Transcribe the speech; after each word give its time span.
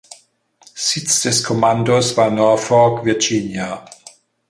Sitz 0.73 1.21
des 1.21 1.43
Kommandos 1.43 2.17
war 2.17 2.31
Norfolk, 2.31 3.05
Virginia. 3.05 3.85